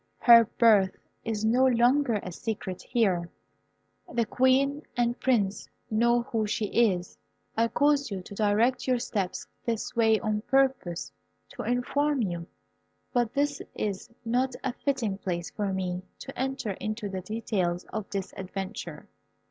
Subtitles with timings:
[0.17, 3.29] Her birth is no longer a secret here.
[4.11, 7.19] The Queen and Prince know who she is.
[7.55, 11.11] I caused you to direct your steps this way on purpose
[11.49, 12.47] to inform you;
[13.13, 18.09] but this is not a fitting place for me to enter into the details of
[18.09, 19.07] this adventure.